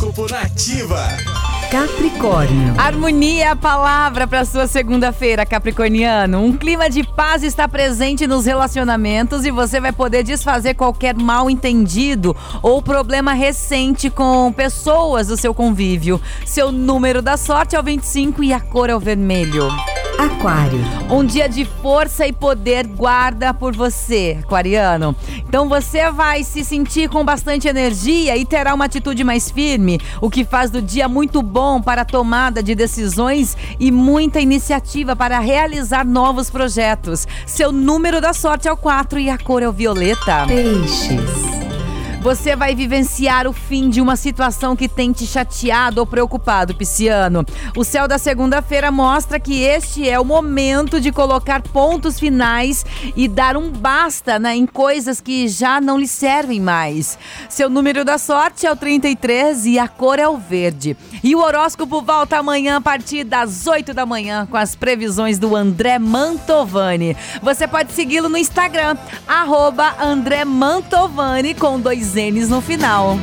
Horóscopo 0.00 0.26
Nativa. 0.32 1.08
Capricórnio. 1.70 2.74
Harmonia 2.78 3.44
é 3.44 3.48
a 3.48 3.54
palavra 3.54 4.26
para 4.26 4.46
sua 4.46 4.66
segunda-feira, 4.66 5.44
Capricorniano. 5.44 6.42
Um 6.42 6.56
clima 6.56 6.88
de 6.88 7.04
paz 7.04 7.42
está 7.42 7.68
presente 7.68 8.26
nos 8.26 8.46
relacionamentos 8.46 9.44
e 9.44 9.50
você 9.50 9.78
vai 9.78 9.92
poder 9.92 10.22
desfazer 10.22 10.74
qualquer 10.74 11.14
mal 11.14 11.50
entendido 11.50 12.34
ou 12.62 12.80
problema 12.80 13.34
recente 13.34 14.08
com 14.08 14.50
pessoas 14.52 15.28
do 15.28 15.36
seu 15.36 15.52
convívio. 15.52 16.20
Seu 16.46 16.72
número 16.72 17.20
da 17.20 17.36
sorte 17.36 17.76
é 17.76 17.80
o 17.80 17.82
25 17.82 18.42
e 18.42 18.54
a 18.54 18.60
cor 18.60 18.88
é 18.88 18.96
o 18.96 19.00
vermelho. 19.00 19.68
Aquário. 20.20 20.78
Um 21.10 21.24
dia 21.24 21.48
de 21.48 21.64
força 21.64 22.26
e 22.26 22.32
poder 22.32 22.86
guarda 22.86 23.54
por 23.54 23.74
você, 23.74 24.36
aquariano. 24.44 25.16
Então 25.48 25.66
você 25.66 26.10
vai 26.10 26.44
se 26.44 26.62
sentir 26.62 27.08
com 27.08 27.24
bastante 27.24 27.66
energia 27.66 28.36
e 28.36 28.44
terá 28.44 28.74
uma 28.74 28.84
atitude 28.84 29.24
mais 29.24 29.50
firme, 29.50 29.98
o 30.20 30.28
que 30.28 30.44
faz 30.44 30.70
do 30.70 30.82
dia 30.82 31.08
muito 31.08 31.40
bom 31.40 31.80
para 31.80 32.02
a 32.02 32.04
tomada 32.04 32.62
de 32.62 32.74
decisões 32.74 33.56
e 33.78 33.90
muita 33.90 34.42
iniciativa 34.42 35.16
para 35.16 35.38
realizar 35.38 36.04
novos 36.04 36.50
projetos. 36.50 37.26
Seu 37.46 37.72
número 37.72 38.20
da 38.20 38.34
sorte 38.34 38.68
é 38.68 38.72
o 38.72 38.76
4 38.76 39.18
e 39.20 39.30
a 39.30 39.38
cor 39.38 39.62
é 39.62 39.68
o 39.70 39.72
violeta. 39.72 40.44
Peixes. 40.46 41.49
Você 42.20 42.54
vai 42.54 42.74
vivenciar 42.74 43.46
o 43.46 43.52
fim 43.52 43.88
de 43.88 43.98
uma 43.98 44.14
situação 44.14 44.76
que 44.76 44.86
tem 44.86 45.10
te 45.10 45.26
chateado 45.26 46.00
ou 46.00 46.06
preocupado, 46.06 46.74
Pisciano. 46.74 47.46
O 47.74 47.82
céu 47.82 48.06
da 48.06 48.18
segunda-feira 48.18 48.90
mostra 48.90 49.40
que 49.40 49.62
este 49.62 50.06
é 50.06 50.20
o 50.20 50.24
momento 50.24 51.00
de 51.00 51.10
colocar 51.10 51.62
pontos 51.62 52.20
finais 52.20 52.84
e 53.16 53.26
dar 53.26 53.56
um 53.56 53.70
basta 53.70 54.38
né, 54.38 54.54
em 54.54 54.66
coisas 54.66 55.18
que 55.18 55.48
já 55.48 55.80
não 55.80 55.96
lhe 55.98 56.06
servem 56.06 56.60
mais. 56.60 57.18
Seu 57.48 57.70
número 57.70 58.04
da 58.04 58.18
sorte 58.18 58.66
é 58.66 58.70
o 58.70 58.76
33 58.76 59.64
e 59.64 59.78
a 59.78 59.88
cor 59.88 60.18
é 60.18 60.28
o 60.28 60.36
verde. 60.36 60.98
E 61.24 61.34
o 61.34 61.40
horóscopo 61.40 62.02
volta 62.02 62.36
amanhã 62.36 62.76
a 62.76 62.80
partir 62.82 63.24
das 63.24 63.66
8 63.66 63.94
da 63.94 64.04
manhã 64.04 64.46
com 64.50 64.58
as 64.58 64.74
previsões 64.74 65.38
do 65.38 65.56
André 65.56 65.98
Mantovani. 65.98 67.16
Você 67.42 67.66
pode 67.66 67.92
segui-lo 67.92 68.28
no 68.28 68.36
Instagram, 68.36 68.98
arroba 69.26 69.94
André 69.98 70.44
Mantovani 70.44 71.54
com 71.54 71.80
dois 71.80 72.09
dois 72.12 72.16
N's 72.16 72.48
no 72.48 72.60
final. 72.60 73.18